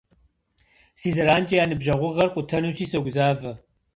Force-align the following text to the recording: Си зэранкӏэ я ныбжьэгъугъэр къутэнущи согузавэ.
Си 0.99 1.09
зэранкӏэ 1.15 1.55
я 1.63 1.65
ныбжьэгъугъэр 1.69 2.29
къутэнущи 2.33 2.85
согузавэ. 2.91 3.51